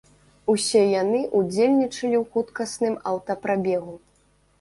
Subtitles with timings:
[0.51, 3.95] Усе яны ўдзельнічалі ў хуткасным аўтапрабегу.